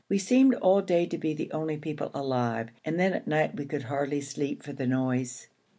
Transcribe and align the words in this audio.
We 0.09 0.17
seemed 0.17 0.55
all 0.55 0.81
day 0.81 1.05
to 1.05 1.15
be 1.19 1.35
the 1.35 1.51
only 1.51 1.77
people 1.77 2.09
alive, 2.15 2.69
and 2.83 2.99
then 2.99 3.13
at 3.13 3.27
night 3.27 3.55
we 3.55 3.67
could 3.67 3.83
hardly 3.83 4.19
sleep 4.21 4.63
for 4.63 4.73
the 4.73 4.87
noise. 4.87 5.47